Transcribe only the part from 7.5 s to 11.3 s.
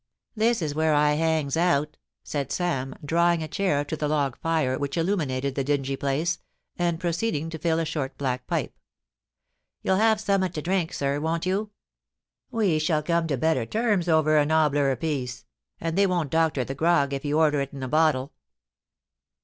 to fill a short black pipe.' You'll have summat to drink, sir,